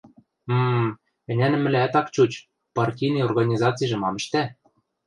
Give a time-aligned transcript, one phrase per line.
[0.51, 0.87] М-м...
[1.31, 2.31] ӹнянӹмӹлӓӓт ак чуч:
[2.75, 4.43] партийный организацижӹ мам ӹштӓ?